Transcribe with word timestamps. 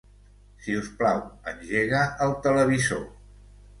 Si 0.61 0.77
us 0.77 0.87
plau, 1.01 1.21
engega 1.53 2.01
el 2.27 2.35
televisor. 2.47 3.05